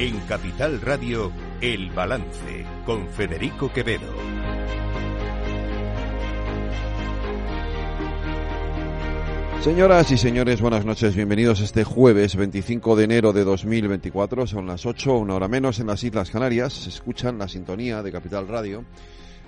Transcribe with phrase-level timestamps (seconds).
[0.00, 4.10] En Capital Radio, El Balance, con Federico Quevedo.
[9.60, 11.14] Señoras y señores, buenas noches.
[11.14, 14.46] Bienvenidos este jueves 25 de enero de 2024.
[14.46, 16.72] Son las 8, una hora menos en las Islas Canarias.
[16.72, 18.86] Se escuchan la sintonía de Capital Radio.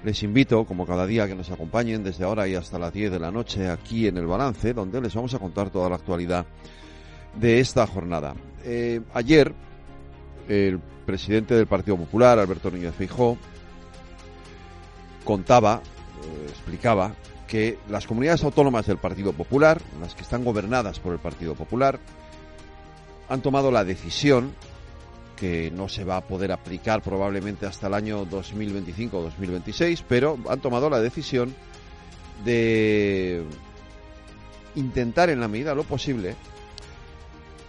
[0.05, 3.19] Les invito, como cada día, que nos acompañen desde ahora y hasta las 10 de
[3.19, 6.45] la noche aquí en El Balance, donde les vamos a contar toda la actualidad
[7.37, 8.35] de esta jornada.
[8.65, 9.55] Eh, ayer,
[10.49, 13.39] el presidente del Partido Popular, Alberto Núñez Feijóo,
[15.25, 15.83] contaba,
[16.23, 17.15] eh, explicaba
[17.47, 22.01] que las comunidades autónomas del Partido Popular, las que están gobernadas por el Partido Popular,
[23.29, 24.53] han tomado la decisión
[25.37, 30.39] que no se va a poder aplicar probablemente hasta el año 2025 o 2026, pero
[30.49, 31.55] han tomado la decisión
[32.45, 33.43] de
[34.75, 36.37] intentar en la medida de lo posible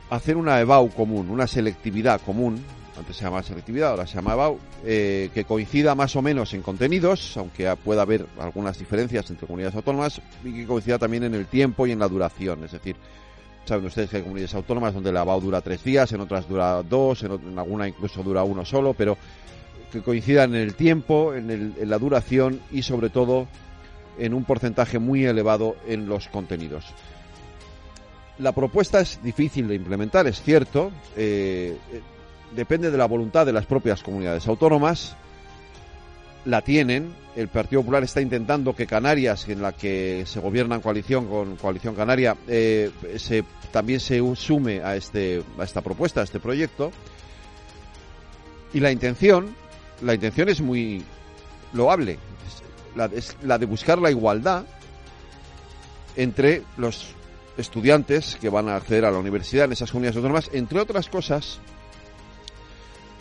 [0.09, 2.63] hacer una EBAU común, una selectividad común,
[2.97, 6.61] antes se llamaba selectividad, ahora se llama EBAU, eh, que coincida más o menos en
[6.61, 11.47] contenidos, aunque pueda haber algunas diferencias entre comunidades autónomas, y que coincida también en el
[11.47, 12.63] tiempo y en la duración.
[12.63, 12.95] Es decir,
[13.65, 16.83] saben ustedes que hay comunidades autónomas donde la EBAU dura tres días, en otras dura
[16.83, 19.17] dos, en, alguna incluso dura uno solo, pero
[19.91, 23.47] que coincidan en el tiempo, en, en la duración y sobre todo
[24.17, 26.85] en un porcentaje muy elevado en los contenidos.
[28.39, 30.91] La propuesta es difícil de implementar, es cierto.
[31.15, 31.77] Eh,
[32.55, 35.15] depende de la voluntad de las propias comunidades autónomas.
[36.45, 37.13] La tienen.
[37.35, 41.55] El Partido Popular está intentando que Canarias, en la que se gobierna en coalición con
[41.57, 46.91] Coalición Canaria, eh, se, también se sume a, este, a esta propuesta, a este proyecto.
[48.73, 49.55] Y la intención,
[50.01, 51.03] la intención es muy
[51.71, 52.17] loable.
[53.15, 54.65] es la de buscar la igualdad
[56.15, 57.15] entre los
[57.57, 61.59] estudiantes que van a acceder a la universidad en esas comunidades autónomas, entre otras cosas,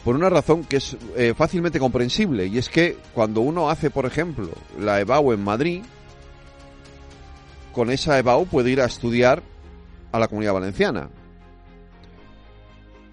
[0.05, 4.07] por una razón que es eh, fácilmente comprensible, y es que cuando uno hace, por
[4.07, 5.83] ejemplo, la EBAU en Madrid,
[7.73, 9.43] con esa EBAU puede ir a estudiar
[10.11, 11.09] a la comunidad valenciana.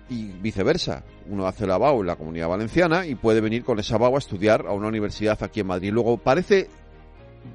[0.10, 3.96] Y viceversa, uno hace la EBAU en la comunidad valenciana y puede venir con esa
[3.96, 5.92] EBAU a estudiar a una universidad aquí en Madrid.
[5.92, 6.70] Luego, parece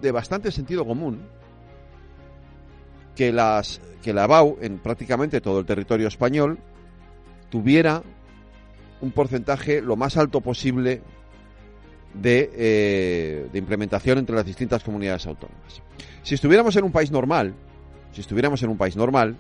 [0.01, 1.27] de bastante sentido común
[3.15, 6.59] que, las, que la BAU en prácticamente todo el territorio español
[7.51, 8.03] tuviera
[9.01, 11.03] un porcentaje lo más alto posible
[12.15, 15.83] de, eh, de, implementación entre las distintas comunidades autónomas.
[16.23, 17.55] Si estuviéramos en un país normal,
[18.13, 19.37] si estuviéramos en un país normal,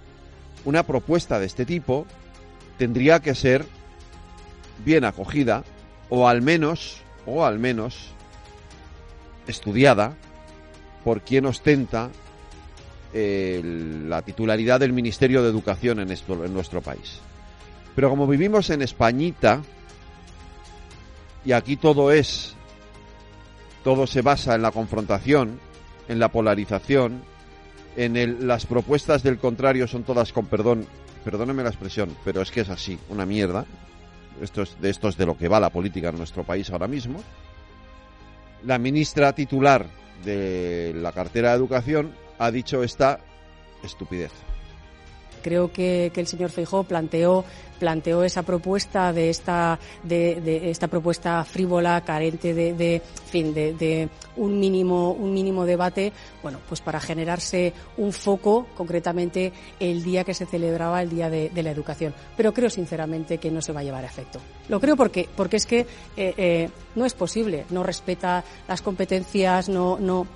[0.64, 2.06] una propuesta de este tipo
[2.78, 3.64] tendría que ser
[4.84, 5.64] bien acogida
[6.10, 8.10] o al menos, o al menos
[9.46, 10.14] estudiada
[11.04, 12.10] por quien ostenta
[13.14, 17.20] la titularidad del Ministerio de Educación en, esto, en nuestro país.
[17.94, 19.62] Pero como vivimos en Españita,
[21.44, 22.54] y aquí todo es,
[23.84, 25.60] todo se basa en la confrontación,
[26.08, 27.22] en la polarización,
[27.96, 30.84] en el, las propuestas del contrario son todas con perdón,
[31.24, 33.64] perdóneme la expresión, pero es que es así, una mierda.
[34.42, 36.88] Esto es, de esto es de lo que va la política en nuestro país ahora
[36.88, 37.22] mismo.
[38.64, 39.86] La ministra titular
[40.24, 43.20] de la cartera de educación ha dicho esta
[43.82, 44.32] estupidez.
[45.42, 47.44] Creo que, que el señor Feijó planteó
[47.78, 54.58] planteó esa propuesta de esta de, esta propuesta frívola carente de, fin de, de, un
[54.58, 56.12] mínimo un mínimo debate
[56.42, 61.50] bueno pues para generarse un foco concretamente el día que se celebraba el día de,
[61.64, 62.14] la educación.
[62.36, 64.38] Pero creo sinceramente que no se va a llevar a efecto.
[64.68, 65.80] Lo creo porque porque es que
[66.16, 67.64] eh, eh, no es posible.
[67.70, 70.26] No respeta las competencias no no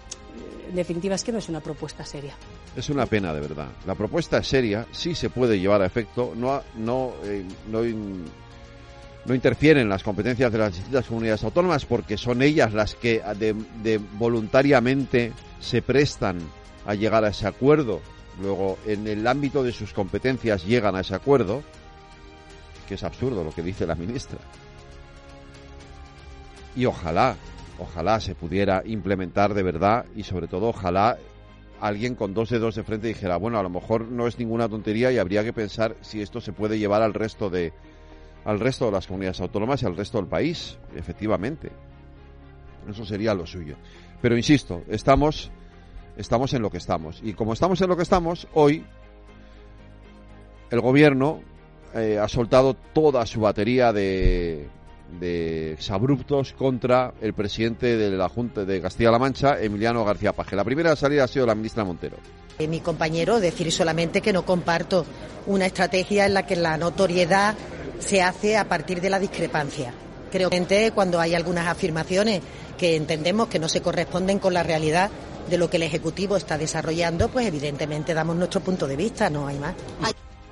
[0.69, 2.35] en definitiva es que no es una propuesta seria.
[2.77, 3.69] Es una pena, de verdad.
[3.87, 7.85] La propuesta es seria, sí se puede llevar a efecto, no, no, eh, no,
[9.35, 15.33] interfieren las competencias de las distintas comunidades autónomas porque son ellas las que de voluntariamente
[15.61, 16.39] se prestan
[16.87, 18.01] a llegar a ese acuerdo.
[18.41, 21.63] Luego, en el ámbito de sus competencias llegan a ese acuerdo,
[22.87, 24.39] que es absurdo lo que dice la ministra.
[26.77, 27.37] Y ojalá
[27.79, 31.19] ojalá se pudiera implementar de verdad y sobre todo ojalá
[31.81, 35.13] alguien con dos dedos de frente dijera, bueno, a lo mejor no es ninguna tontería
[35.13, 37.73] y habría que pensar si esto se puede llevar al resto de
[38.45, 41.71] al resto de las comunidades autónomas y al resto del país, efectivamente.
[42.89, 43.77] Eso sería lo suyo.
[44.23, 45.51] Pero insisto, estamos
[46.17, 48.85] estamos en lo que estamos y como estamos en lo que estamos, hoy
[50.71, 51.41] el gobierno
[51.95, 54.69] eh, ha soltado toda su batería de
[55.21, 60.57] de exabruptos contra el presidente de la Junta de Castilla-La Mancha, Emiliano García Paje.
[60.57, 62.17] La primera salida ha sido la ministra Montero.
[62.59, 65.07] Eh, mi compañero, decir solamente que no comparto
[65.47, 67.55] una estrategia en la que la notoriedad
[67.99, 69.93] se hace a partir de la discrepancia.
[70.31, 72.43] Creo que cuando hay algunas afirmaciones
[72.77, 75.11] que entendemos que no se corresponden con la realidad
[75.49, 79.47] de lo que el Ejecutivo está desarrollando, pues evidentemente damos nuestro punto de vista, no
[79.47, 79.75] hay más.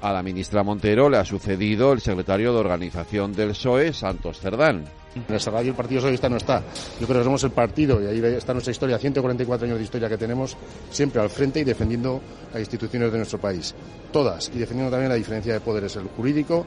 [0.07, 4.85] A la ministra Montero le ha sucedido el secretario de organización del PSOE, Santos Cerdán.
[5.17, 6.63] En nuestra radio el Partido Socialista no está.
[7.01, 10.09] Yo creo que somos el partido, y ahí está nuestra historia, 144 años de historia
[10.09, 10.57] que tenemos,
[10.93, 12.21] siempre al frente y defendiendo
[12.53, 13.75] las instituciones de nuestro país.
[14.13, 16.65] Todas, y defendiendo también la diferencia de poderes, el jurídico,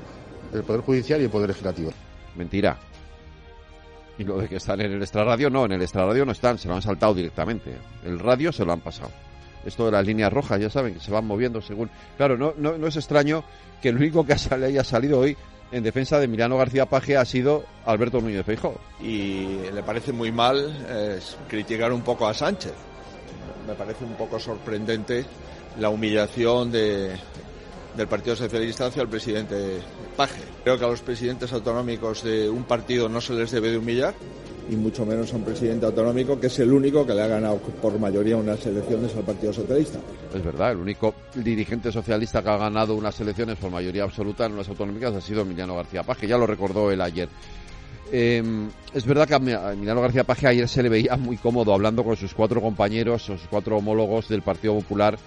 [0.53, 1.93] el Poder Judicial y el Poder Legislativo.
[2.35, 2.77] Mentira.
[4.17, 6.67] Y lo de que están en el extrarradio, no, en el extrarradio no están, se
[6.67, 7.73] lo han saltado directamente.
[8.03, 9.11] El radio se lo han pasado.
[9.65, 11.89] Esto de las líneas rojas, ya saben, que se van moviendo según...
[12.17, 13.43] Claro, no, no, no es extraño
[13.81, 15.35] que el único que haya salido hoy
[15.71, 18.79] en defensa de Milano García Paje ha sido Alberto Núñez Feijóo.
[19.01, 22.73] Y le parece muy mal criticar un poco a Sánchez.
[23.67, 25.25] Me parece un poco sorprendente
[25.77, 27.15] la humillación de,
[27.95, 29.79] del Partido Socialista hacia el presidente
[30.17, 30.41] Paje.
[30.63, 34.15] Creo que a los presidentes autonómicos de un partido no se les debe de humillar
[34.69, 37.57] y mucho menos a un presidente autonómico que es el único que le ha ganado
[37.57, 39.99] por mayoría unas elecciones al Partido Socialista.
[40.33, 44.53] Es verdad, el único dirigente socialista que ha ganado unas elecciones por mayoría absoluta en
[44.53, 47.29] unas autonómicas ha sido Emiliano García Paje, ya lo recordó él ayer.
[48.11, 52.03] Em, es verdad que a Emiliano García Paje ayer se le veía muy cómodo hablando
[52.03, 55.17] con sus cuatro compañeros, sus cuatro homólogos del Partido Popular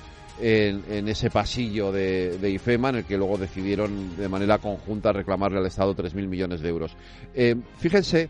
[0.40, 5.66] en, ese pasillo de, IFEMA en el que luego decidieron de manera conjunta reclamarle al
[5.66, 6.92] Estado 3.000 millones de euros.
[7.34, 8.28] Em, fíjense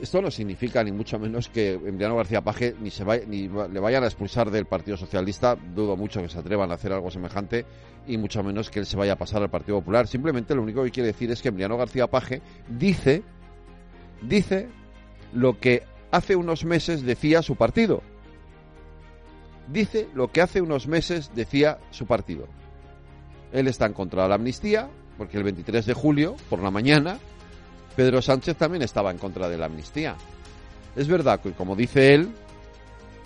[0.00, 3.80] esto no significa ni mucho menos que Emiliano García Paje ni se vaya, ni le
[3.80, 5.56] vayan a expulsar del Partido Socialista.
[5.56, 7.64] Dudo mucho que se atrevan a hacer algo semejante
[8.06, 10.06] y mucho menos que él se vaya a pasar al Partido Popular.
[10.06, 13.22] Simplemente lo único que quiere decir es que Emiliano García Paje dice,
[14.22, 14.68] dice
[15.32, 18.02] lo que hace unos meses decía su partido.
[19.68, 22.46] Dice lo que hace unos meses decía su partido.
[23.52, 27.18] Él está en contra de la amnistía, porque el 23 de julio, por la mañana,
[27.98, 30.14] Pedro Sánchez también estaba en contra de la amnistía.
[30.94, 32.28] Es verdad que, como dice él,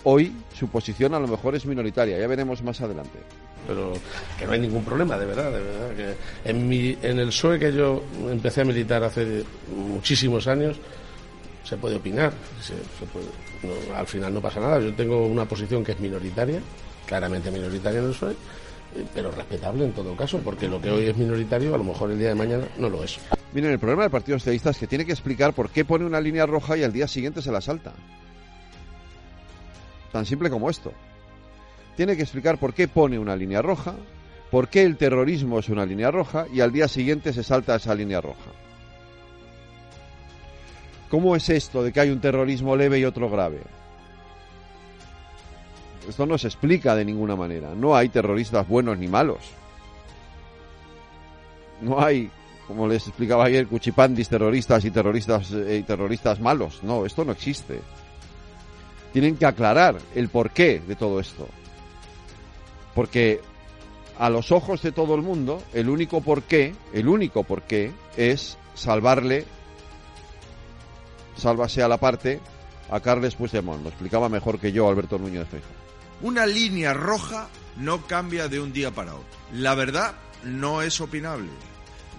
[0.03, 3.19] hoy su posición a lo mejor es minoritaria, ya veremos más adelante.
[3.67, 3.93] Pero
[4.35, 6.15] que no hay ningún problema, de verdad, de verdad.
[6.43, 9.43] En el PSOE que yo empecé a militar hace
[9.77, 10.75] muchísimos años,
[11.63, 12.33] se puede opinar,
[13.95, 14.79] al final no pasa nada.
[14.79, 16.59] Yo tengo una posición que es minoritaria,
[17.05, 18.35] claramente minoritaria en el PSOE,
[19.13, 22.17] pero respetable en todo caso, porque lo que hoy es minoritario a lo mejor el
[22.17, 23.19] día de mañana no lo es.
[23.53, 26.19] Miren, el problema del Partido Socialista es que tiene que explicar por qué pone una
[26.19, 27.93] línea roja y al día siguiente se la salta.
[30.11, 30.91] Tan simple como esto.
[31.95, 33.93] Tiene que explicar por qué pone una línea roja,
[34.49, 37.93] por qué el terrorismo es una línea roja y al día siguiente se salta esa
[37.93, 38.51] línea roja.
[41.09, 43.61] ¿Cómo es esto de que hay un terrorismo leve y otro grave?
[46.09, 47.75] Esto no se explica de ninguna manera.
[47.75, 49.51] No hay terroristas buenos ni malos.
[51.81, 52.31] No hay,
[52.67, 56.81] como les explicaba ayer, cuchipandis terroristas y terroristas eh, y terroristas malos.
[56.83, 57.81] No, esto no existe.
[59.11, 61.47] Tienen que aclarar el porqué de todo esto.
[62.95, 63.41] Porque
[64.17, 69.45] a los ojos de todo el mundo, el único porqué, el único porqué es salvarle,
[71.35, 72.39] sálvase a la parte,
[72.89, 73.83] a Carles Puigdemont.
[73.83, 75.61] Lo explicaba mejor que yo Alberto Núñez de
[76.23, 79.27] una línea roja no cambia de un día para otro.
[79.51, 81.49] La verdad no es opinable.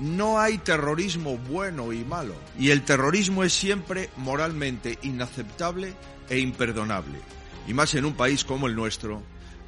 [0.01, 2.35] No hay terrorismo bueno y malo.
[2.59, 5.95] Y el terrorismo es siempre moralmente inaceptable
[6.29, 7.19] e imperdonable.
[7.67, 9.23] Y más en un país como el nuestro,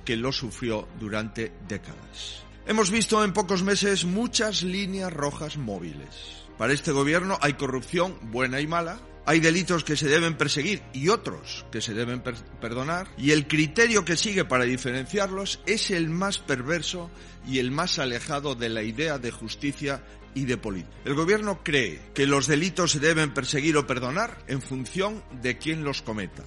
[0.04, 2.42] que lo sufrió durante décadas.
[2.66, 6.44] Hemos visto en pocos meses muchas líneas rojas móviles.
[6.58, 11.08] Para este gobierno hay corrupción buena y mala, hay delitos que se deben perseguir y
[11.08, 16.38] otros que se deben perdonar, y el criterio que sigue para diferenciarlos es el más
[16.38, 17.10] perverso
[17.46, 20.02] y el más alejado de la idea de justicia
[20.34, 20.96] y de política.
[21.04, 25.82] El gobierno cree que los delitos se deben perseguir o perdonar en función de quién
[25.82, 26.44] los cometa.